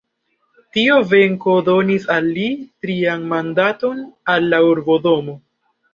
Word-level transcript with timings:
Tiu 0.77 0.95
venko 1.11 1.57
donis 1.67 2.09
al 2.15 2.29
li 2.37 2.47
trian 2.85 3.27
mandaton 3.35 4.03
al 4.37 4.53
la 4.55 4.67
urbodomo. 4.73 5.37